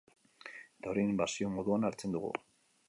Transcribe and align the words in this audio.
Eta 0.61 0.91
hori 0.93 1.03
inbasio 1.09 1.53
moduan 1.59 1.89
hartzen 1.91 2.17
dugu. 2.19 2.35